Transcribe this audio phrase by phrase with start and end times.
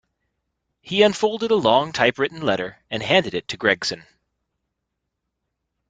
[0.81, 4.07] He unfolded a long typewritten letter, and handed it to Gregson.